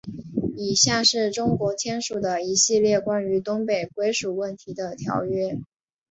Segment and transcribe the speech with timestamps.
[0.57, 5.59] 以下是中国签署的一系列关于东北归属问题的条约。